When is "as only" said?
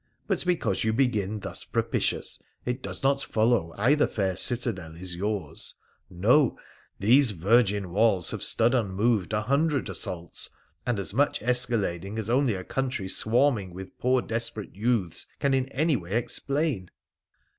12.17-12.55